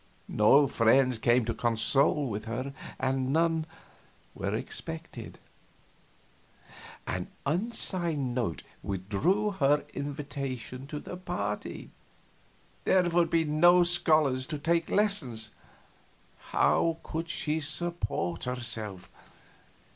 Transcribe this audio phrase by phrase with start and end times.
[0.27, 3.67] No friends came to condole with her, and none
[4.33, 5.37] were expected;
[7.05, 11.91] an unsigned note withdrew her invitation to the party.
[12.83, 15.51] There would be no scholars to take lessons.
[16.55, 19.07] How could she support herself?